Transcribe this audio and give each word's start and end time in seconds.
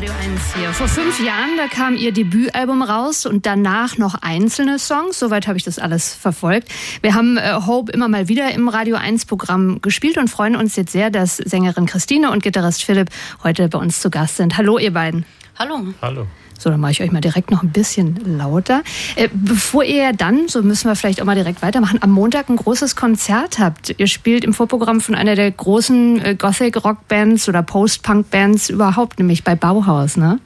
Radio 0.00 0.14
1 0.14 0.54
hier. 0.54 0.72
Vor 0.72 0.88
fünf 0.88 1.20
Jahren, 1.22 1.58
da 1.58 1.66
kam 1.66 1.94
ihr 1.94 2.10
Debütalbum 2.10 2.80
raus 2.80 3.26
und 3.26 3.44
danach 3.44 3.98
noch 3.98 4.14
einzelne 4.22 4.78
Songs. 4.78 5.18
Soweit 5.18 5.46
habe 5.46 5.58
ich 5.58 5.64
das 5.64 5.78
alles 5.78 6.14
verfolgt. 6.14 6.70
Wir 7.02 7.12
haben 7.12 7.36
äh, 7.36 7.52
Hope 7.66 7.92
immer 7.92 8.08
mal 8.08 8.26
wieder 8.26 8.50
im 8.54 8.70
Radio 8.70 8.96
1 8.96 9.26
Programm 9.26 9.82
gespielt 9.82 10.16
und 10.16 10.28
freuen 10.28 10.56
uns 10.56 10.74
jetzt 10.76 10.92
sehr, 10.92 11.10
dass 11.10 11.36
Sängerin 11.36 11.84
Christine 11.84 12.30
und 12.30 12.42
Gitarrist 12.42 12.82
Philipp 12.82 13.10
heute 13.44 13.68
bei 13.68 13.78
uns 13.78 14.00
zu 14.00 14.08
Gast 14.08 14.38
sind. 14.38 14.56
Hallo, 14.56 14.78
ihr 14.78 14.94
beiden. 14.94 15.26
Hallo. 15.58 15.92
Hallo. 16.00 16.26
So, 16.60 16.68
dann 16.68 16.78
mache 16.78 16.92
ich 16.92 17.02
euch 17.02 17.10
mal 17.10 17.22
direkt 17.22 17.50
noch 17.50 17.62
ein 17.62 17.70
bisschen 17.70 18.36
lauter. 18.36 18.82
Äh, 19.16 19.30
bevor 19.32 19.82
ihr 19.82 20.12
dann, 20.12 20.46
so 20.46 20.62
müssen 20.62 20.88
wir 20.88 20.94
vielleicht 20.94 21.22
auch 21.22 21.24
mal 21.24 21.34
direkt 21.34 21.62
weitermachen, 21.62 22.02
am 22.02 22.10
Montag 22.10 22.50
ein 22.50 22.56
großes 22.56 22.96
Konzert 22.96 23.58
habt. 23.58 23.94
Ihr 23.96 24.06
spielt 24.06 24.44
im 24.44 24.52
Vorprogramm 24.52 25.00
von 25.00 25.14
einer 25.14 25.36
der 25.36 25.50
großen 25.50 26.22
äh, 26.22 26.34
Gothic-Rock-Bands 26.34 27.48
oder 27.48 27.62
Post-Punk-Bands 27.62 28.68
überhaupt, 28.68 29.18
nämlich 29.18 29.42
bei 29.42 29.54
Bauhaus, 29.54 30.18
ne? 30.18 30.38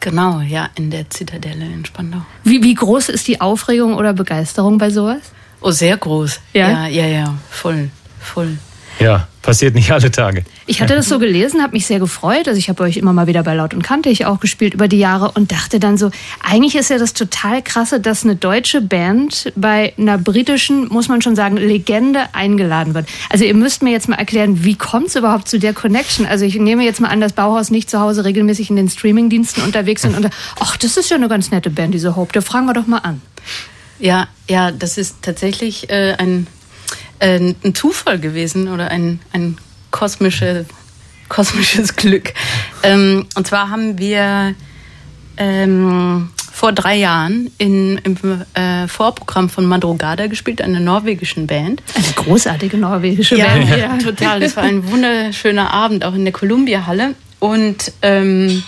Genau, 0.00 0.40
ja, 0.40 0.70
in 0.76 0.90
der 0.90 1.10
Zitadelle 1.10 1.66
in 1.66 1.84
Spandau. 1.84 2.22
Wie, 2.42 2.62
wie 2.62 2.74
groß 2.74 3.10
ist 3.10 3.28
die 3.28 3.42
Aufregung 3.42 3.96
oder 3.96 4.14
Begeisterung 4.14 4.78
bei 4.78 4.88
sowas? 4.88 5.20
Oh, 5.60 5.72
sehr 5.72 5.98
groß. 5.98 6.40
Ja? 6.54 6.70
Ja, 6.70 6.86
ja, 6.86 7.06
ja, 7.06 7.34
voll, 7.50 7.90
voll. 8.18 8.56
Ja, 9.00 9.26
passiert 9.42 9.74
nicht 9.74 9.90
alle 9.90 10.10
Tage. 10.10 10.44
Ich 10.66 10.80
hatte 10.80 10.94
das 10.94 11.08
so 11.08 11.18
gelesen, 11.18 11.62
habe 11.62 11.72
mich 11.72 11.86
sehr 11.86 11.98
gefreut. 11.98 12.46
Also 12.48 12.58
ich 12.58 12.68
habe 12.68 12.82
euch 12.82 12.96
immer 12.96 13.12
mal 13.12 13.26
wieder 13.26 13.42
bei 13.42 13.54
Laut 13.54 13.74
und 13.74 13.82
Kantig 13.82 14.24
auch 14.24 14.40
gespielt 14.40 14.74
über 14.74 14.88
die 14.88 14.98
Jahre 14.98 15.32
und 15.32 15.52
dachte 15.52 15.80
dann 15.80 15.98
so, 15.98 16.10
eigentlich 16.42 16.76
ist 16.76 16.90
ja 16.90 16.98
das 16.98 17.12
total 17.12 17.60
krasse, 17.62 18.00
dass 18.00 18.24
eine 18.24 18.36
deutsche 18.36 18.80
Band 18.80 19.52
bei 19.56 19.92
einer 19.98 20.16
britischen, 20.16 20.88
muss 20.88 21.08
man 21.08 21.22
schon 21.22 21.36
sagen, 21.36 21.56
Legende 21.56 22.20
eingeladen 22.32 22.94
wird. 22.94 23.08
Also 23.30 23.44
ihr 23.44 23.54
müsst 23.54 23.82
mir 23.82 23.90
jetzt 23.90 24.08
mal 24.08 24.16
erklären, 24.16 24.64
wie 24.64 24.76
kommt 24.76 25.08
es 25.08 25.16
überhaupt 25.16 25.48
zu 25.48 25.58
der 25.58 25.74
Connection? 25.74 26.26
Also 26.26 26.44
ich 26.44 26.56
nehme 26.56 26.84
jetzt 26.84 27.00
mal 27.00 27.08
an, 27.08 27.20
dass 27.20 27.32
Bauhaus 27.32 27.70
nicht 27.70 27.90
zu 27.90 28.00
Hause 28.00 28.24
regelmäßig 28.24 28.70
in 28.70 28.76
den 28.76 28.88
Streamingdiensten 28.88 29.62
unterwegs 29.62 30.02
sind 30.02 30.16
und 30.16 30.30
ach, 30.60 30.76
das 30.76 30.96
ist 30.96 31.10
ja 31.10 31.16
eine 31.16 31.28
ganz 31.28 31.50
nette 31.50 31.70
Band, 31.70 31.94
diese 31.94 32.16
Hope. 32.16 32.32
Da 32.32 32.40
fragen 32.40 32.66
wir 32.66 32.74
doch 32.74 32.86
mal 32.86 32.98
an. 32.98 33.20
Ja, 33.98 34.28
ja, 34.48 34.70
das 34.70 34.98
ist 34.98 35.22
tatsächlich 35.22 35.90
äh, 35.90 36.14
ein, 36.18 36.46
äh, 37.18 37.38
ein 37.64 37.74
Zufall 37.74 38.18
gewesen 38.18 38.68
oder 38.68 38.90
ein, 38.90 39.20
ein 39.32 39.58
kosmische, 39.90 40.66
kosmisches 41.28 41.96
Glück. 41.96 42.32
Ähm, 42.82 43.26
und 43.34 43.46
zwar 43.46 43.70
haben 43.70 43.98
wir 43.98 44.54
ähm, 45.36 46.30
vor 46.52 46.72
drei 46.72 46.96
Jahren 46.96 47.50
in, 47.58 47.98
im 47.98 48.16
äh, 48.54 48.86
Vorprogramm 48.86 49.48
von 49.50 49.66
Madrugada 49.66 50.28
gespielt, 50.28 50.62
einer 50.62 50.80
norwegischen 50.80 51.46
Band. 51.46 51.82
Eine 51.94 52.06
großartige 52.14 52.76
norwegische 52.76 53.36
Ja, 53.36 53.46
Band. 53.48 53.70
ja, 53.70 53.96
total. 53.98 54.40
Das 54.40 54.56
war 54.56 54.62
ein 54.62 54.88
wunderschöner 54.88 55.72
Abend, 55.72 56.04
auch 56.04 56.14
in 56.14 56.24
der 56.24 56.32
Columbia-Halle. 56.32 57.14
Und 57.40 57.92
ähm, 58.02 58.62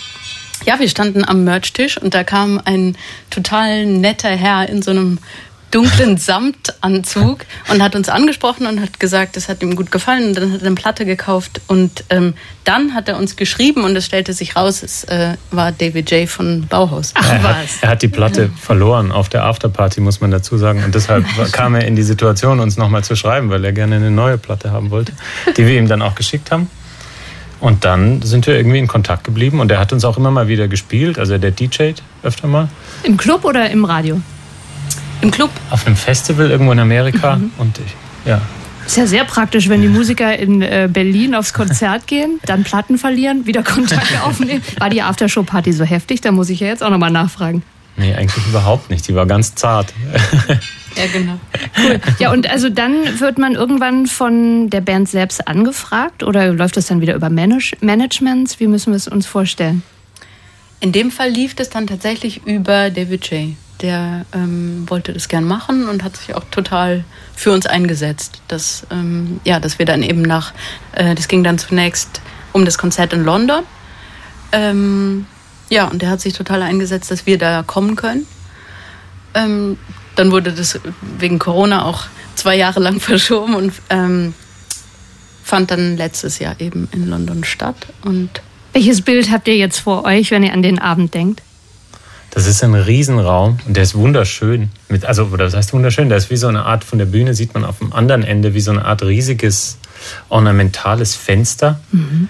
ja, 0.64 0.80
wir 0.80 0.88
standen 0.88 1.24
am 1.24 1.44
Merch-Tisch 1.44 1.96
und 1.98 2.12
da 2.12 2.24
kam 2.24 2.60
ein 2.64 2.96
total 3.30 3.86
netter 3.86 4.30
Herr 4.30 4.68
in 4.68 4.82
so 4.82 4.90
einem 4.90 5.18
dunklen 5.76 6.16
Samtanzug 6.16 7.44
und 7.70 7.82
hat 7.82 7.94
uns 7.94 8.08
angesprochen 8.08 8.66
und 8.66 8.80
hat 8.80 8.98
gesagt, 8.98 9.36
es 9.36 9.50
hat 9.50 9.62
ihm 9.62 9.76
gut 9.76 9.92
gefallen. 9.92 10.28
Und 10.28 10.38
dann 10.38 10.52
hat 10.52 10.62
er 10.62 10.66
eine 10.68 10.74
Platte 10.74 11.04
gekauft 11.04 11.60
und 11.66 12.02
ähm, 12.08 12.32
dann 12.64 12.94
hat 12.94 13.08
er 13.08 13.18
uns 13.18 13.36
geschrieben 13.36 13.84
und 13.84 13.94
es 13.94 14.06
stellte 14.06 14.32
sich 14.32 14.56
raus, 14.56 14.82
es 14.82 15.04
äh, 15.04 15.34
war 15.50 15.72
David 15.72 16.10
J. 16.10 16.26
von 16.26 16.66
Bauhaus. 16.66 17.12
Ach 17.14 17.30
Er 17.30 17.42
hat, 17.42 17.66
er 17.82 17.88
hat 17.90 18.00
die 18.00 18.08
Platte 18.08 18.48
verloren 18.58 19.12
auf 19.12 19.28
der 19.28 19.44
Afterparty, 19.44 20.00
muss 20.00 20.22
man 20.22 20.30
dazu 20.30 20.56
sagen. 20.56 20.82
Und 20.82 20.94
deshalb 20.94 21.26
kam 21.52 21.74
er 21.74 21.84
in 21.86 21.94
die 21.94 22.04
Situation, 22.04 22.58
uns 22.60 22.78
nochmal 22.78 23.04
zu 23.04 23.14
schreiben, 23.14 23.50
weil 23.50 23.62
er 23.62 23.72
gerne 23.72 23.96
eine 23.96 24.10
neue 24.10 24.38
Platte 24.38 24.72
haben 24.72 24.90
wollte, 24.90 25.12
die 25.58 25.66
wir 25.66 25.78
ihm 25.78 25.88
dann 25.88 26.00
auch 26.00 26.14
geschickt 26.14 26.50
haben. 26.50 26.70
Und 27.60 27.84
dann 27.84 28.22
sind 28.22 28.46
wir 28.46 28.56
irgendwie 28.56 28.78
in 28.78 28.86
Kontakt 28.86 29.24
geblieben 29.24 29.60
und 29.60 29.70
er 29.70 29.78
hat 29.78 29.92
uns 29.92 30.06
auch 30.06 30.16
immer 30.16 30.30
mal 30.30 30.48
wieder 30.48 30.68
gespielt. 30.68 31.18
Also 31.18 31.36
der 31.36 31.50
DJt 31.50 32.02
öfter 32.22 32.48
mal 32.48 32.68
Im 33.02 33.18
Club 33.18 33.44
oder 33.44 33.68
im 33.68 33.84
Radio? 33.84 34.22
Im 35.22 35.30
Club. 35.30 35.50
auf 35.70 35.86
einem 35.86 35.96
Festival 35.96 36.50
irgendwo 36.50 36.72
in 36.72 36.78
Amerika. 36.78 37.40
Und 37.58 37.78
ich, 37.78 37.94
ja, 38.26 38.40
Ist 38.86 38.96
ja 38.96 39.06
sehr 39.06 39.24
praktisch, 39.24 39.68
wenn 39.68 39.82
die 39.82 39.88
Musiker 39.88 40.38
in 40.38 40.62
äh, 40.62 40.88
Berlin 40.92 41.34
aufs 41.34 41.52
Konzert 41.52 42.06
gehen, 42.06 42.38
dann 42.46 42.64
Platten 42.64 42.98
verlieren, 42.98 43.46
wieder 43.46 43.62
Kontakt 43.62 44.12
aufnehmen. 44.24 44.62
War 44.78 44.90
die 44.90 45.02
Aftershow-Party 45.02 45.72
so 45.72 45.84
heftig? 45.84 46.20
Da 46.20 46.32
muss 46.32 46.50
ich 46.50 46.60
ja 46.60 46.68
jetzt 46.68 46.82
auch 46.82 46.90
nochmal 46.90 47.10
nachfragen. 47.10 47.62
nee, 47.96 48.14
eigentlich 48.14 48.46
überhaupt 48.46 48.90
nicht. 48.90 49.08
Die 49.08 49.14
war 49.14 49.26
ganz 49.26 49.54
zart. 49.54 49.92
Ja, 50.96 51.04
genau. 51.12 51.38
Cool. 51.78 52.00
Ja, 52.18 52.32
und 52.32 52.48
also 52.48 52.70
dann 52.70 53.20
wird 53.20 53.36
man 53.38 53.54
irgendwann 53.54 54.06
von 54.06 54.70
der 54.70 54.80
Band 54.80 55.08
selbst 55.10 55.46
angefragt 55.46 56.22
oder 56.22 56.52
läuft 56.54 56.76
das 56.78 56.86
dann 56.86 57.00
wieder 57.02 57.14
über 57.14 57.28
Manage 57.28 57.76
Managements? 57.80 58.60
Wie 58.60 58.66
müssen 58.66 58.92
wir 58.92 58.96
es 58.96 59.06
uns 59.06 59.26
vorstellen? 59.26 59.82
In 60.80 60.92
dem 60.92 61.10
Fall 61.10 61.30
lief 61.30 61.54
das 61.54 61.68
dann 61.68 61.86
tatsächlich 61.86 62.46
über 62.46 62.88
David 62.90 63.30
J. 63.30 63.56
Der 63.82 64.24
ähm, 64.32 64.84
wollte 64.88 65.12
das 65.12 65.28
gern 65.28 65.44
machen 65.44 65.88
und 65.88 66.02
hat 66.02 66.16
sich 66.16 66.34
auch 66.34 66.44
total 66.50 67.04
für 67.34 67.52
uns 67.52 67.66
eingesetzt. 67.66 68.40
Dass, 68.48 68.86
ähm, 68.90 69.40
ja, 69.44 69.60
dass 69.60 69.78
wir 69.78 69.86
dann 69.86 70.02
eben 70.02 70.22
nach, 70.22 70.52
äh, 70.92 71.14
das 71.14 71.28
ging 71.28 71.44
dann 71.44 71.58
zunächst 71.58 72.20
um 72.52 72.64
das 72.64 72.78
Konzert 72.78 73.12
in 73.12 73.24
London. 73.24 73.62
Ähm, 74.52 75.26
ja, 75.68 75.86
und 75.86 76.00
der 76.00 76.10
hat 76.10 76.20
sich 76.20 76.32
total 76.32 76.62
eingesetzt, 76.62 77.10
dass 77.10 77.26
wir 77.26 77.38
da 77.38 77.62
kommen 77.62 77.96
können. 77.96 78.26
Ähm, 79.34 79.76
dann 80.14 80.30
wurde 80.30 80.52
das 80.52 80.80
wegen 81.18 81.38
Corona 81.38 81.84
auch 81.84 82.06
zwei 82.34 82.56
Jahre 82.56 82.80
lang 82.80 83.00
verschoben 83.00 83.54
und 83.54 83.72
ähm, 83.90 84.34
fand 85.42 85.70
dann 85.70 85.96
letztes 85.96 86.38
Jahr 86.38 86.60
eben 86.60 86.88
in 86.92 87.08
London 87.08 87.44
statt. 87.44 87.76
Und 88.02 88.30
Welches 88.72 89.02
Bild 89.02 89.30
habt 89.30 89.48
ihr 89.48 89.56
jetzt 89.56 89.78
vor 89.78 90.04
euch, 90.04 90.30
wenn 90.30 90.42
ihr 90.42 90.52
an 90.52 90.62
den 90.62 90.78
Abend 90.78 91.14
denkt? 91.14 91.42
Das 92.36 92.46
ist 92.46 92.62
ein 92.62 92.74
Riesenraum 92.74 93.58
und 93.66 93.76
der 93.78 93.82
ist 93.82 93.94
wunderschön. 93.94 94.68
Mit, 94.90 95.06
also, 95.06 95.24
oder 95.24 95.46
das 95.46 95.54
heißt 95.54 95.72
wunderschön, 95.72 96.10
der 96.10 96.18
ist 96.18 96.28
wie 96.30 96.36
so 96.36 96.48
eine 96.48 96.66
Art, 96.66 96.84
von 96.84 96.98
der 96.98 97.06
Bühne 97.06 97.32
sieht 97.32 97.54
man 97.54 97.64
auf 97.64 97.78
dem 97.78 97.94
anderen 97.94 98.22
Ende 98.22 98.52
wie 98.52 98.60
so 98.60 98.70
eine 98.72 98.84
Art 98.84 99.02
riesiges 99.02 99.78
ornamentales 100.28 101.14
Fenster. 101.14 101.80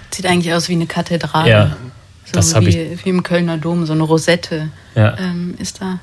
Sieht 0.09 0.25
eigentlich 0.25 0.53
aus 0.53 0.69
wie 0.69 0.75
eine 0.75 0.87
Kathedrale. 0.87 1.49
Ja, 1.49 1.77
so 2.23 2.31
das 2.31 2.51
wie, 2.51 2.55
hab 2.55 2.63
ich- 2.63 3.03
wie 3.05 3.09
im 3.09 3.21
Kölner 3.21 3.57
Dom, 3.57 3.85
so 3.85 3.91
eine 3.91 4.03
Rosette 4.03 4.69
Ja. 4.95 5.17
ähm, 5.19 5.55
ist 5.59 5.81
da. 5.81 5.99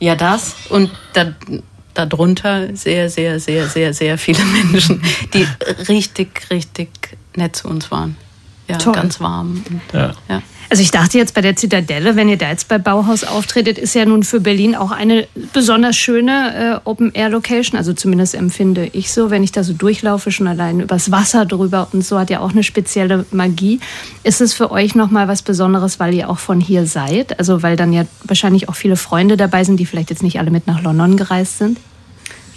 Ja, 0.00 0.16
das 0.16 0.56
und 0.68 0.90
da, 1.12 1.26
darunter 1.94 2.74
sehr, 2.76 3.08
sehr, 3.10 3.38
sehr, 3.38 3.68
sehr, 3.68 3.94
sehr 3.94 4.18
viele 4.18 4.42
Menschen, 4.72 5.00
die 5.34 5.46
richtig, 5.88 6.50
richtig 6.50 6.88
nett 7.36 7.54
zu 7.54 7.68
uns 7.68 7.92
waren. 7.92 8.16
Ja, 8.68 8.76
Toll. 8.76 8.94
ganz 8.94 9.20
warm. 9.20 9.64
Und, 9.68 9.80
Ja. 9.92 10.12
ja. 10.28 10.42
Also 10.70 10.82
ich 10.82 10.90
dachte 10.90 11.16
jetzt 11.16 11.32
bei 11.32 11.40
der 11.40 11.56
Zitadelle, 11.56 12.14
wenn 12.14 12.28
ihr 12.28 12.36
da 12.36 12.50
jetzt 12.50 12.68
bei 12.68 12.76
Bauhaus 12.76 13.24
auftretet, 13.24 13.78
ist 13.78 13.94
ja 13.94 14.04
nun 14.04 14.22
für 14.22 14.38
Berlin 14.38 14.74
auch 14.74 14.90
eine 14.90 15.26
besonders 15.54 15.96
schöne 15.96 16.80
äh, 16.84 16.86
Open-Air-Location. 16.86 17.78
Also 17.78 17.94
zumindest 17.94 18.34
empfinde 18.34 18.90
ich 18.92 19.10
so, 19.10 19.30
wenn 19.30 19.42
ich 19.42 19.50
da 19.50 19.64
so 19.64 19.72
durchlaufe, 19.72 20.30
schon 20.30 20.46
allein 20.46 20.80
übers 20.80 21.10
Wasser 21.10 21.46
drüber 21.46 21.88
und 21.92 22.04
so 22.04 22.18
hat 22.18 22.28
ja 22.28 22.40
auch 22.40 22.50
eine 22.50 22.62
spezielle 22.64 23.24
Magie. 23.30 23.80
Ist 24.24 24.42
es 24.42 24.52
für 24.52 24.70
euch 24.70 24.94
nochmal 24.94 25.26
was 25.26 25.40
Besonderes, 25.40 25.98
weil 26.00 26.12
ihr 26.12 26.28
auch 26.28 26.38
von 26.38 26.60
hier 26.60 26.84
seid? 26.84 27.38
Also 27.38 27.62
weil 27.62 27.76
dann 27.76 27.94
ja 27.94 28.04
wahrscheinlich 28.24 28.68
auch 28.68 28.74
viele 28.76 28.96
Freunde 28.96 29.38
dabei 29.38 29.64
sind, 29.64 29.80
die 29.80 29.86
vielleicht 29.86 30.10
jetzt 30.10 30.22
nicht 30.22 30.38
alle 30.38 30.50
mit 30.50 30.66
nach 30.66 30.82
London 30.82 31.16
gereist 31.16 31.56
sind? 31.56 31.78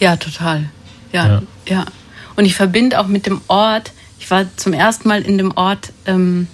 Ja, 0.01 0.17
total. 0.17 0.65
Ja, 1.13 1.27
Ja. 1.27 1.41
ja. 1.67 1.85
Und 2.35 2.43
ich 2.43 2.55
verbinde 2.55 2.99
auch 2.99 3.07
mit 3.07 3.25
dem 3.25 3.39
Ort, 3.47 3.93
ich 4.21 4.29
war 4.31 4.45
zum 4.55 4.71
ersten 4.73 5.07
Mal 5.07 5.23
in 5.23 5.37
dem 5.39 5.51
Ort, 5.57 5.91
ähm, 6.05 6.47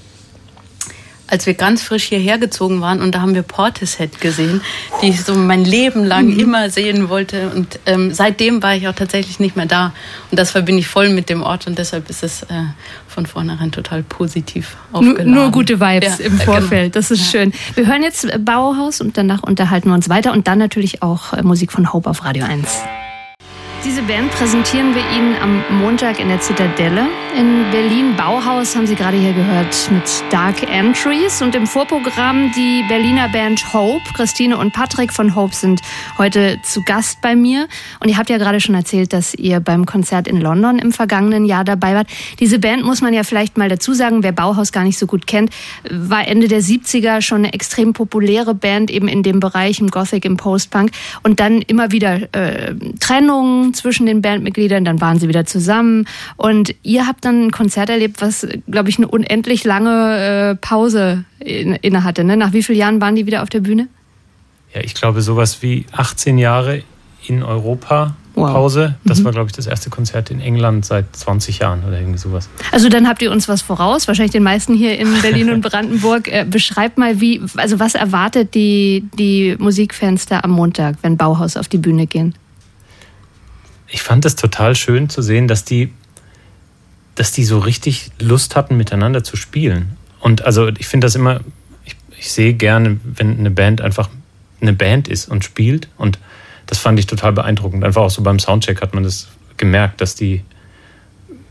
als 1.29 1.45
wir 1.45 1.55
ganz 1.55 1.83
frisch 1.83 2.05
hierher 2.05 2.37
gezogen 2.37 2.79
waren 2.79 3.01
und 3.01 3.13
da 3.13 3.19
haben 3.19 3.35
wir 3.35 3.41
Portishead 3.41 4.21
gesehen, 4.21 4.61
die 5.01 5.09
ich 5.09 5.25
so 5.25 5.35
mein 5.35 5.65
Leben 5.65 6.05
lang 6.05 6.27
Mhm. 6.27 6.39
immer 6.39 6.69
sehen 6.69 7.09
wollte. 7.09 7.49
Und 7.49 7.79
ähm, 7.85 8.13
seitdem 8.13 8.63
war 8.63 8.75
ich 8.77 8.87
auch 8.87 8.93
tatsächlich 8.95 9.37
nicht 9.37 9.57
mehr 9.57 9.65
da. 9.65 9.91
Und 10.31 10.39
das 10.39 10.51
verbinde 10.51 10.79
ich 10.79 10.87
voll 10.87 11.09
mit 11.09 11.27
dem 11.27 11.43
Ort 11.43 11.67
und 11.67 11.77
deshalb 11.77 12.09
ist 12.09 12.23
es 12.23 12.43
äh, 12.43 12.45
von 13.09 13.25
vornherein 13.25 13.73
total 13.73 14.03
positiv 14.03 14.77
Nur, 14.93 14.99
aufgeladen. 15.01 15.33
nur 15.33 15.51
gute 15.51 15.81
Vibes 15.81 16.19
Ja, 16.19 16.25
im 16.27 16.39
äh, 16.39 16.43
Vorfeld, 16.45 16.95
das 16.95 17.11
ist 17.11 17.25
Ja. 17.33 17.41
schön. 17.41 17.53
Wir 17.75 17.85
hören 17.87 18.03
jetzt 18.03 18.25
Bauhaus 18.45 19.01
und 19.01 19.17
danach 19.17 19.43
unterhalten 19.43 19.89
wir 19.89 19.95
uns 19.95 20.07
weiter 20.07 20.31
und 20.31 20.47
dann 20.47 20.59
natürlich 20.59 21.03
auch 21.03 21.33
äh, 21.33 21.43
Musik 21.43 21.73
von 21.73 21.91
Hope 21.91 22.09
auf 22.09 22.23
Radio 22.23 22.45
1. 22.45 22.65
Diese 23.85 24.01
Band 24.01 24.31
präsentieren 24.31 24.95
wir 24.95 25.03
Ihnen 25.15 25.35
am 25.39 25.63
Montag 25.79 26.19
in 26.19 26.29
der 26.29 26.41
Zitadelle. 26.41 27.07
In 27.37 27.69
Berlin 27.71 28.15
Bauhaus 28.17 28.75
haben 28.75 28.87
Sie 28.87 28.95
gerade 28.95 29.17
hier 29.17 29.33
gehört 29.33 29.89
mit 29.91 30.03
Dark 30.31 30.63
Entries 30.63 31.41
und 31.43 31.53
im 31.53 31.67
Vorprogramm 31.67 32.51
die 32.55 32.83
Berliner 32.89 33.29
Band 33.29 33.73
Hope. 33.73 34.01
Christine 34.15 34.57
und 34.57 34.73
Patrick 34.73 35.13
von 35.13 35.35
Hope 35.35 35.53
sind 35.53 35.81
heute 36.17 36.57
zu 36.63 36.81
Gast 36.83 37.21
bei 37.21 37.35
mir. 37.35 37.67
Und 37.99 38.09
ihr 38.09 38.17
habt 38.17 38.31
ja 38.31 38.39
gerade 38.39 38.59
schon 38.59 38.73
erzählt, 38.73 39.13
dass 39.13 39.35
ihr 39.35 39.59
beim 39.59 39.85
Konzert 39.85 40.27
in 40.27 40.41
London 40.41 40.79
im 40.79 40.91
vergangenen 40.91 41.45
Jahr 41.45 41.63
dabei 41.63 41.93
wart. 41.93 42.07
Diese 42.39 42.57
Band 42.57 42.83
muss 42.83 43.01
man 43.01 43.13
ja 43.13 43.23
vielleicht 43.23 43.57
mal 43.57 43.69
dazu 43.69 43.93
sagen, 43.93 44.23
wer 44.23 44.31
Bauhaus 44.31 44.71
gar 44.71 44.83
nicht 44.83 44.97
so 44.97 45.05
gut 45.05 45.27
kennt, 45.27 45.51
war 45.89 46.27
Ende 46.27 46.47
der 46.47 46.61
70er 46.61 47.21
schon 47.21 47.39
eine 47.45 47.53
extrem 47.53 47.93
populäre 47.93 48.55
Band 48.55 48.89
eben 48.89 49.07
in 49.07 49.21
dem 49.21 49.39
Bereich 49.39 49.79
im 49.79 49.91
Gothic, 49.91 50.25
im 50.25 50.37
Post-Punk 50.37 50.91
und 51.21 51.39
dann 51.39 51.61
immer 51.61 51.91
wieder 51.91 52.33
äh, 52.33 52.73
Trennungen, 52.99 53.66
Trennung 53.67 53.73
zwischen 53.73 54.05
den 54.05 54.21
Bandmitgliedern, 54.21 54.85
dann 54.85 55.01
waren 55.01 55.19
sie 55.19 55.27
wieder 55.27 55.45
zusammen 55.45 56.05
und 56.35 56.75
ihr 56.83 57.07
habt 57.07 57.25
dann 57.25 57.47
ein 57.47 57.51
Konzert 57.51 57.89
erlebt, 57.89 58.21
was, 58.21 58.47
glaube 58.69 58.89
ich, 58.89 58.97
eine 58.97 59.07
unendlich 59.07 59.63
lange 59.63 60.51
äh, 60.51 60.55
Pause 60.55 61.25
inne 61.39 62.03
hatte. 62.03 62.23
Ne? 62.23 62.37
Nach 62.37 62.53
wie 62.53 62.63
vielen 62.63 62.79
Jahren 62.79 63.01
waren 63.01 63.15
die 63.15 63.25
wieder 63.25 63.43
auf 63.43 63.49
der 63.49 63.61
Bühne? 63.61 63.87
Ja, 64.73 64.81
ich 64.81 64.93
glaube 64.93 65.21
sowas 65.21 65.61
wie 65.61 65.85
18 65.91 66.37
Jahre 66.37 66.83
in 67.27 67.43
Europa 67.43 68.15
wow. 68.35 68.51
Pause. 68.51 68.95
Das 69.05 69.19
mhm. 69.19 69.25
war, 69.25 69.31
glaube 69.33 69.47
ich, 69.47 69.53
das 69.53 69.67
erste 69.67 69.89
Konzert 69.89 70.29
in 70.29 70.39
England 70.39 70.85
seit 70.85 71.15
20 71.15 71.59
Jahren 71.59 71.83
oder 71.85 71.99
irgendwie 71.99 72.19
sowas. 72.19 72.49
Also 72.71 72.89
dann 72.89 73.07
habt 73.07 73.21
ihr 73.21 73.31
uns 73.31 73.47
was 73.47 73.61
voraus, 73.61 74.07
wahrscheinlich 74.07 74.31
den 74.31 74.43
meisten 74.43 74.75
hier 74.75 74.97
in 74.97 75.13
Berlin 75.21 75.51
und 75.51 75.61
Brandenburg. 75.61 76.27
Äh, 76.27 76.45
beschreibt 76.49 76.97
mal, 76.97 77.19
wie, 77.21 77.41
also 77.55 77.79
was 77.79 77.95
erwartet 77.95 78.53
die, 78.53 79.05
die 79.17 79.55
Musikfans 79.57 80.25
da 80.25 80.41
am 80.41 80.51
Montag, 80.51 80.97
wenn 81.01 81.17
Bauhaus 81.17 81.57
auf 81.57 81.67
die 81.67 81.77
Bühne 81.77 82.07
gehen? 82.07 82.33
Ich 83.87 84.01
fand 84.01 84.25
es 84.25 84.35
total 84.35 84.75
schön 84.75 85.09
zu 85.09 85.21
sehen, 85.21 85.47
dass 85.47 85.63
die, 85.63 85.91
dass 87.15 87.31
die 87.31 87.43
so 87.43 87.59
richtig 87.59 88.11
Lust 88.19 88.55
hatten, 88.55 88.77
miteinander 88.77 89.23
zu 89.23 89.37
spielen. 89.37 89.97
Und 90.19 90.43
also 90.43 90.67
ich 90.67 90.87
finde 90.87 91.05
das 91.05 91.15
immer, 91.15 91.41
ich, 91.85 91.95
ich 92.17 92.31
sehe 92.31 92.53
gerne, 92.53 92.99
wenn 93.03 93.39
eine 93.39 93.51
Band 93.51 93.81
einfach 93.81 94.09
eine 94.61 94.73
Band 94.73 95.07
ist 95.07 95.29
und 95.29 95.43
spielt 95.43 95.87
und 95.97 96.19
das 96.65 96.79
fand 96.79 96.99
ich 96.99 97.07
total 97.07 97.31
beeindruckend. 97.31 97.83
Einfach 97.83 98.01
auch 98.01 98.09
so 98.09 98.21
beim 98.21 98.39
Soundcheck 98.39 98.81
hat 98.81 98.93
man 98.93 99.03
das 99.03 99.27
gemerkt, 99.55 100.01
dass 100.01 100.15
die, 100.15 100.43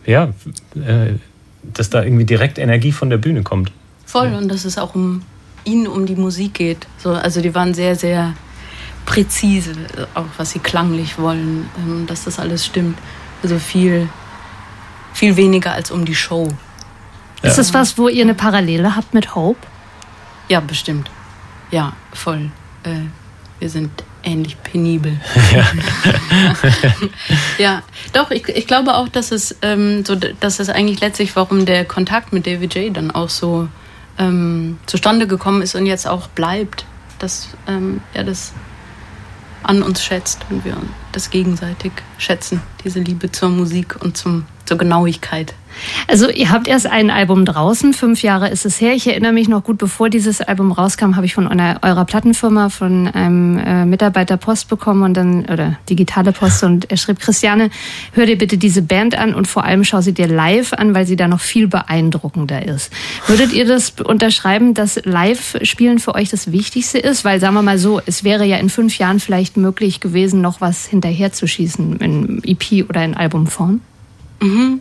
ja, 0.04 0.32
äh, 0.74 1.14
dass 1.62 1.90
da 1.90 2.02
irgendwie 2.02 2.24
direkt 2.24 2.58
Energie 2.58 2.92
von 2.92 3.10
der 3.10 3.16
Bühne 3.16 3.42
kommt. 3.42 3.72
Voll, 4.04 4.34
und 4.34 4.48
dass 4.48 4.64
es 4.64 4.78
auch 4.78 4.94
um 4.94 5.22
ihnen 5.64 5.86
um 5.86 6.06
die 6.06 6.14
Musik 6.14 6.54
geht. 6.54 6.86
So, 6.98 7.10
also 7.10 7.40
die 7.40 7.54
waren 7.54 7.74
sehr, 7.74 7.96
sehr 7.96 8.34
präzise, 9.06 9.72
auch 10.14 10.26
was 10.36 10.50
sie 10.50 10.58
klanglich 10.58 11.18
wollen, 11.18 11.70
ähm, 11.78 12.06
dass 12.06 12.24
das 12.24 12.38
alles 12.38 12.66
stimmt. 12.66 12.98
Also 13.42 13.58
viel, 13.58 14.08
viel 15.14 15.36
weniger 15.36 15.72
als 15.72 15.90
um 15.90 16.04
die 16.04 16.14
Show. 16.14 16.48
Ja. 17.42 17.50
Ist 17.50 17.58
das 17.58 17.72
was, 17.72 17.96
wo 17.96 18.08
ihr 18.08 18.22
eine 18.22 18.34
Parallele 18.34 18.96
habt 18.96 19.14
mit 19.14 19.34
Hope? 19.34 19.60
Ja, 20.48 20.60
bestimmt. 20.60 21.10
Ja, 21.70 21.92
voll. 22.12 22.50
Äh, 22.82 23.06
wir 23.58 23.70
sind 23.70 23.90
ähnlich 24.22 24.60
penibel. 24.62 25.18
Ja, 25.52 25.66
ja 27.58 27.82
doch, 28.12 28.30
ich, 28.30 28.48
ich 28.48 28.66
glaube 28.66 28.94
auch, 28.94 29.08
dass 29.08 29.30
es, 29.30 29.56
ähm, 29.62 30.04
so, 30.04 30.16
dass 30.16 30.58
es 30.58 30.68
eigentlich 30.68 31.00
letztlich, 31.00 31.36
warum 31.36 31.64
der 31.64 31.84
Kontakt 31.84 32.32
mit 32.32 32.46
David 32.46 32.74
J. 32.74 32.96
dann 32.96 33.10
auch 33.10 33.28
so 33.28 33.68
ähm, 34.18 34.78
zustande 34.86 35.26
gekommen 35.26 35.62
ist 35.62 35.74
und 35.74 35.86
jetzt 35.86 36.06
auch 36.06 36.26
bleibt, 36.28 36.84
dass 37.18 37.48
ähm, 37.66 38.00
er 38.14 38.24
das 38.24 38.52
an 39.66 39.82
uns 39.82 40.02
schätzt 40.02 40.46
und 40.48 40.64
wir 40.64 40.76
das 41.12 41.30
gegenseitig 41.30 41.92
schätzen, 42.18 42.62
diese 42.84 43.00
Liebe 43.00 43.32
zur 43.32 43.48
Musik 43.50 43.96
und 44.00 44.16
zum, 44.16 44.46
zur 44.66 44.78
Genauigkeit. 44.78 45.54
Also 46.08 46.28
ihr 46.30 46.50
habt 46.50 46.68
erst 46.68 46.86
ein 46.86 47.10
Album 47.10 47.44
draußen, 47.44 47.92
fünf 47.92 48.22
Jahre 48.22 48.48
ist 48.48 48.64
es 48.64 48.80
her. 48.80 48.94
Ich 48.94 49.06
erinnere 49.06 49.32
mich 49.32 49.48
noch 49.48 49.64
gut, 49.64 49.78
bevor 49.78 50.08
dieses 50.08 50.40
Album 50.40 50.72
rauskam, 50.72 51.16
habe 51.16 51.26
ich 51.26 51.34
von 51.34 51.48
einer, 51.48 51.78
eurer 51.82 52.04
Plattenfirma, 52.04 52.68
von 52.68 53.08
einem 53.08 53.58
äh, 53.58 53.84
Mitarbeiter 53.84 54.36
Post 54.36 54.68
bekommen 54.68 55.02
und 55.02 55.14
dann, 55.14 55.44
oder 55.46 55.78
digitale 55.88 56.32
Post 56.32 56.64
und 56.64 56.90
er 56.90 56.96
schrieb, 56.96 57.20
Christiane, 57.20 57.70
hör 58.12 58.26
dir 58.26 58.38
bitte 58.38 58.58
diese 58.58 58.82
Band 58.82 59.16
an 59.18 59.34
und 59.34 59.46
vor 59.46 59.64
allem 59.64 59.84
schau 59.84 60.00
sie 60.00 60.14
dir 60.14 60.28
live 60.28 60.72
an, 60.72 60.94
weil 60.94 61.06
sie 61.06 61.16
da 61.16 61.28
noch 61.28 61.40
viel 61.40 61.68
beeindruckender 61.68 62.64
ist. 62.64 62.92
Würdet 63.26 63.52
ihr 63.52 63.66
das 63.66 63.92
unterschreiben, 64.02 64.74
dass 64.74 65.00
Live-Spielen 65.04 65.98
für 65.98 66.14
euch 66.14 66.30
das 66.30 66.52
Wichtigste 66.52 66.98
ist? 66.98 67.24
Weil 67.24 67.40
sagen 67.40 67.54
wir 67.54 67.62
mal 67.62 67.78
so, 67.78 68.00
es 68.06 68.24
wäre 68.24 68.44
ja 68.44 68.56
in 68.56 68.70
fünf 68.70 68.98
Jahren 68.98 69.20
vielleicht 69.20 69.56
möglich 69.56 70.00
gewesen, 70.00 70.40
noch 70.40 70.60
was 70.60 70.86
hinterherzuschießen 70.86 71.96
in 71.98 72.42
EP 72.44 72.88
oder 72.88 73.04
in 73.04 73.14
Albumform. 73.14 73.80
Mhm. 74.40 74.80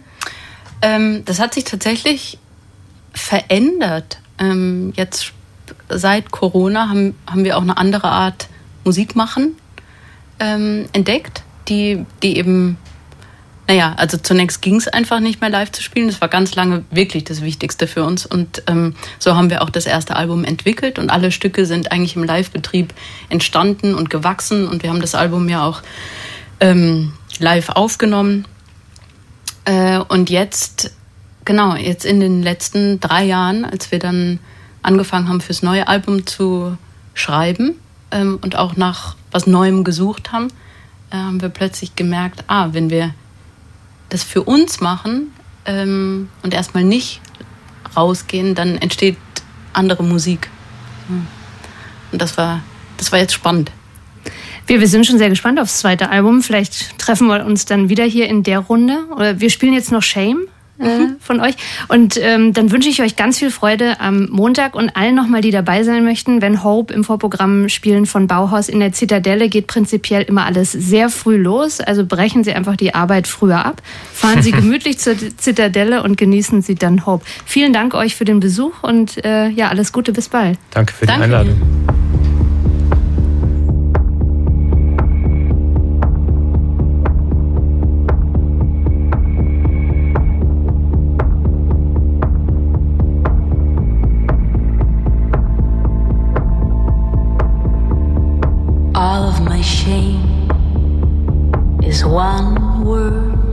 Ähm, 0.82 1.26
das 1.26 1.40
hat 1.40 1.54
sich 1.54 1.64
tatsächlich 1.64 2.38
verändert. 3.14 4.20
Ähm, 4.38 4.94
jetzt 4.96 5.34
seit 5.90 6.32
Corona 6.32 6.90
haben, 6.90 7.16
haben 7.28 7.44
wir 7.44 7.58
auch 7.58 7.62
eine 7.62 7.78
andere 7.78 8.10
Art 8.10 8.48
Musik 8.84 9.16
machen 9.16 9.56
ähm, 10.40 10.86
entdeckt, 10.94 11.44
die, 11.68 12.06
die 12.22 12.38
eben, 12.38 12.78
naja, 13.68 13.96
also 13.98 14.18
zunächst 14.18 14.62
ging 14.62 14.76
es 14.76 14.88
einfach 14.88 15.20
nicht 15.20 15.42
mehr 15.42 15.50
live 15.50 15.72
zu 15.72 15.82
spielen. 15.82 16.08
Das 16.08 16.22
war 16.22 16.28
ganz 16.28 16.56
lange 16.56 16.84
wirklich 16.92 17.24
das 17.24 17.42
Wichtigste 17.42 17.88
für 17.88 18.04
uns. 18.04 18.26
Und 18.26 18.64
ähm, 18.68 18.96
so 19.18 19.36
haben 19.36 19.50
wir 19.50 19.62
auch 19.62 19.70
das 19.70 19.86
erste 19.86 20.16
Album 20.16 20.44
entwickelt 20.44 21.00
und 21.00 21.10
alle 21.10 21.32
Stücke 21.32 21.66
sind 21.66 21.92
eigentlich 21.92 22.16
im 22.16 22.24
Live-Betrieb 22.24 22.94
entstanden 23.30 23.96
und 23.96 24.10
gewachsen. 24.10 24.68
Und 24.68 24.84
wir 24.84 24.90
haben 24.90 25.02
das 25.02 25.16
Album 25.16 25.50
ja 25.50 25.66
auch 25.66 25.82
ähm, 26.60 27.14
live 27.40 27.70
aufgenommen. 27.70 28.46
Äh, 29.66 30.00
und 30.00 30.30
jetzt, 30.30 30.92
genau, 31.44 31.76
jetzt 31.76 32.06
in 32.06 32.20
den 32.20 32.42
letzten 32.42 33.00
drei 33.00 33.26
Jahren, 33.26 33.66
als 33.66 33.92
wir 33.92 34.00
dann 34.00 34.40
angefangen 34.82 35.28
haben, 35.28 35.42
fürs 35.42 35.64
neue 35.64 35.88
Album 35.88 36.26
zu 36.26 36.78
schreiben 37.14 37.76
ähm, 38.12 38.40
und 38.42 38.56
auch 38.56 38.76
nach 38.76 39.16
was 39.32 39.48
Neuem 39.48 39.84
gesucht 39.84 40.32
haben, 40.32 40.48
äh, 41.10 41.18
haben 41.18 41.42
wir 41.42 41.50
plötzlich 41.50 41.96
gemerkt, 41.96 42.44
ah, 42.48 42.70
wenn 42.72 42.90
wir 42.90 43.14
das 44.10 44.24
für 44.24 44.44
uns 44.44 44.80
machen 44.80 45.34
ähm, 45.66 46.30
und 46.44 46.54
erstmal 46.54 46.84
nicht 46.84 47.22
rausgehen, 47.96 48.56
dann 48.56 48.78
entsteht 48.78 49.18
andere 49.74 50.04
Musik. 50.04 50.50
Und 52.12 52.22
das 52.22 52.38
war, 52.38 52.62
das 52.98 53.12
war 53.12 53.20
jetzt 53.20 53.34
spannend. 53.34 53.72
Wir, 54.68 54.80
wir 54.80 54.88
sind 54.88 55.06
schon 55.06 55.18
sehr 55.18 55.30
gespannt 55.30 55.60
aufs 55.60 55.80
zweite 55.80 56.10
Album. 56.10 56.42
Vielleicht 56.42 56.98
treffen 56.98 57.28
wir 57.28 57.46
uns 57.46 57.66
dann 57.66 57.90
wieder 57.90 58.04
hier 58.04 58.28
in 58.28 58.44
der 58.44 58.60
Runde. 58.60 58.98
Oder 59.16 59.40
wir 59.40 59.50
spielen 59.50 59.74
jetzt 59.74 59.92
noch 59.92 60.02
Shame. 60.02 60.48
Äh, 60.78 61.00
mhm. 61.00 61.16
von 61.22 61.40
euch. 61.40 61.56
Und 61.88 62.20
ähm, 62.22 62.52
dann 62.52 62.70
wünsche 62.70 62.90
ich 62.90 63.02
euch 63.02 63.16
ganz 63.16 63.40
viel 63.40 63.50
Freude 63.50 64.02
am 64.02 64.28
Montag 64.30 64.76
und 64.76 64.90
allen 64.98 65.16
nochmal, 65.16 65.40
die 65.40 65.52
dabei 65.52 65.84
sein 65.84 66.04
möchten. 66.04 66.42
Wenn 66.42 66.66
Hope 66.66 66.94
im 66.94 67.06
Vorprogramm 67.06 67.70
spielen 67.70 68.06
von 68.06 68.28
Bauhaus 68.28 68.68
in 68.68 68.82
der 68.82 68.92
Zitadelle, 68.92 69.48
geht 69.48 69.68
prinzipiell 69.68 70.24
immer 70.24 70.46
alles 70.46 70.74
sehr 70.74 71.08
früh 71.08 71.38
los. 71.38 71.80
Also 71.80 72.06
brechen 72.06 72.44
Sie 72.44 72.52
einfach 72.52 72.76
die 72.76 72.94
Arbeit 72.94 73.28
früher 73.28 73.66
ab, 73.66 73.82
fahren 74.12 74.42
Sie 74.42 74.52
gemütlich 74.52 75.00
zur 75.00 75.16
Zitadelle 75.38 76.04
und 76.04 76.18
genießen 76.18 76.62
Sie 76.62 76.76
dann 76.76 77.06
Hope. 77.06 77.24
Vielen 77.46 77.72
Dank 77.72 77.94
euch 77.94 78.16
für 78.16 78.26
den 78.26 78.42
Besuch 78.42 78.84
und 78.84 79.24
äh, 79.24 79.48
ja, 79.48 79.70
alles 79.70 79.94
Gute, 79.94 80.12
bis 80.12 80.28
bald. 80.28 80.60
Danke 80.72 80.94
für 80.94 81.06
die 81.06 81.08
Danke. 81.08 81.24
Einladung. 81.24 81.85
my 99.46 99.62
shame 99.62 100.50
is 101.84 102.04
one 102.04 102.84
word. 102.84 103.45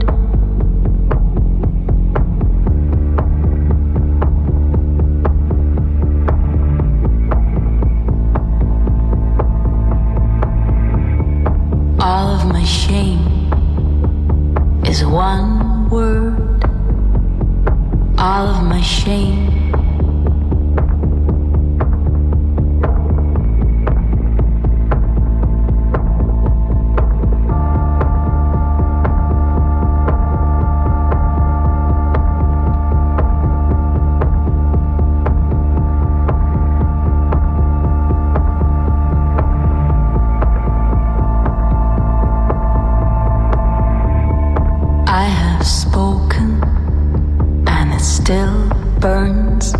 burns 49.03 49.73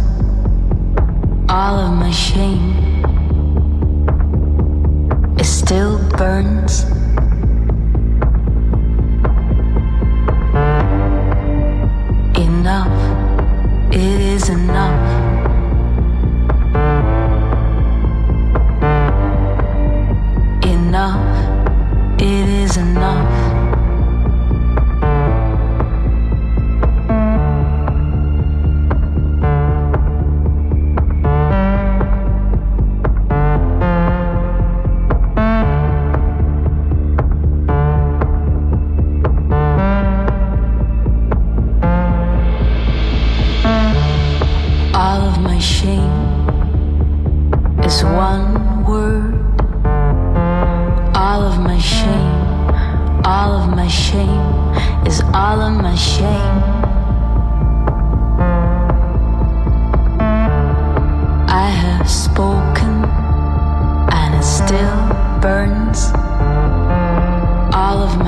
all 1.48 1.80
of 1.80 1.94
my 1.94 2.12
shame. 2.12 2.76
It 5.40 5.46
still 5.46 5.98
burns. 6.18 6.93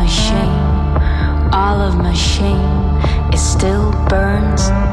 My 0.05 0.11
shame, 0.11 1.51
all 1.51 1.81
of 1.81 1.97
my 1.97 2.13
shame, 2.13 3.33
it 3.33 3.39
still 3.39 3.91
burns. 4.07 4.84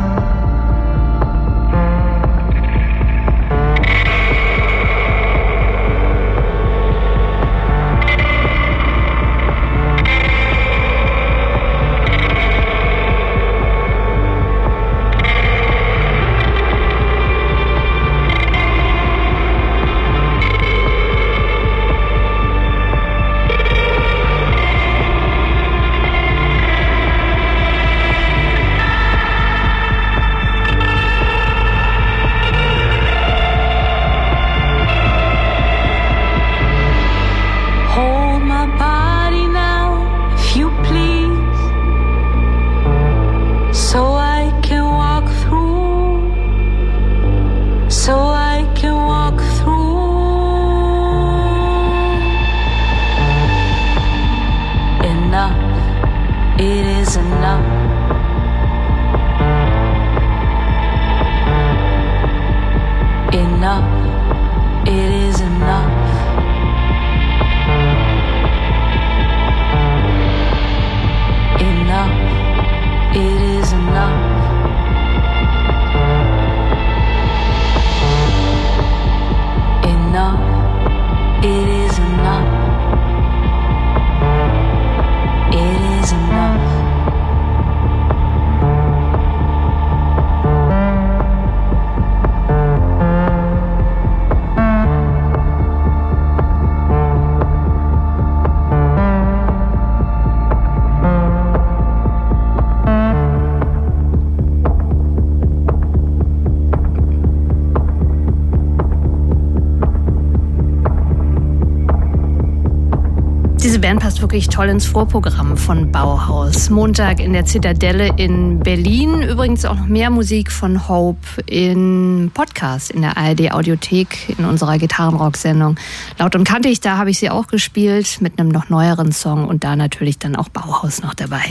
Wirklich 114.21 114.49
toll 114.49 114.69
ins 114.69 114.85
Vorprogramm 114.85 115.57
von 115.57 115.90
Bauhaus. 115.90 116.69
Montag 116.69 117.21
in 117.21 117.33
der 117.33 117.45
Zitadelle 117.45 118.11
in 118.16 118.59
Berlin. 118.59 119.23
Übrigens 119.23 119.64
auch 119.64 119.76
noch 119.76 119.87
mehr 119.87 120.11
Musik 120.11 120.52
von 120.52 120.88
Hope 120.88 121.40
in 121.47 122.31
Podcast 122.35 122.90
in 122.90 123.02
der 123.02 123.16
ARD 123.16 123.52
Audiothek 123.52 124.35
in 124.37 124.45
unserer 124.45 124.78
Gitarrenrock-Sendung. 124.78 125.76
Laut 126.19 126.35
und 126.35 126.45
kantig, 126.45 126.81
da 126.81 126.99
habe 126.99 127.11
ich 127.11 127.19
sie 127.19 127.31
auch 127.31 127.47
gespielt 127.47 128.19
mit 128.21 128.38
einem 128.38 128.50
noch 128.50 128.69
neueren 128.69 129.12
Song 129.12 129.47
und 129.47 129.64
da 129.64 129.76
natürlich 129.76 130.19
dann 130.19 130.37
auch 130.37 130.49
Bauhaus 130.49 131.02
noch 131.02 131.14
dabei. 131.14 131.45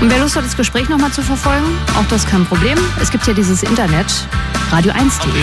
Und 0.00 0.10
wer 0.10 0.18
Lust 0.18 0.34
hat, 0.36 0.44
das 0.44 0.56
Gespräch 0.56 0.88
nochmal 0.88 1.12
zu 1.12 1.22
verfolgen, 1.22 1.66
auch 1.98 2.08
das 2.08 2.26
kein 2.26 2.44
Problem. 2.46 2.78
Es 3.00 3.10
gibt 3.10 3.26
ja 3.26 3.34
dieses 3.34 3.62
Internet, 3.62 4.06
radio1.de. 4.70 5.42